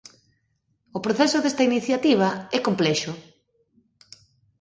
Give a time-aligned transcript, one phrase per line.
[0.97, 3.11] O proceso desta iniciativa é complexo.